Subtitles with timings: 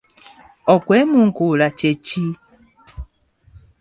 [0.73, 2.25] Okwemunkula kye ki?